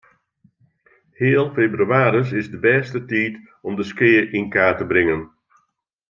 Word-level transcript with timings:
Heal 1.19 1.45
febrewaris 1.57 2.29
is 2.39 2.47
de 2.53 2.59
bêste 2.65 2.99
tiid 3.09 3.35
om 3.67 3.73
de 3.79 3.85
skea 3.91 4.21
yn 4.37 4.47
kaart 4.55 4.77
te 4.79 4.85
bringen. 4.91 5.21